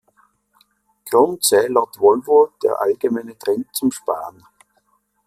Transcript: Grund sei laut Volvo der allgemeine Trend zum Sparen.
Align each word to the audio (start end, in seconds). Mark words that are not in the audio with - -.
Grund 1.05 1.43
sei 1.43 1.67
laut 1.67 1.99
Volvo 1.99 2.53
der 2.63 2.81
allgemeine 2.81 3.37
Trend 3.37 3.67
zum 3.75 3.91
Sparen. 3.91 4.43